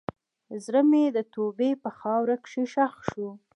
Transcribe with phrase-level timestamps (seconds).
[0.63, 3.29] زړه مې د توبې په خاوره کې ښخ شو.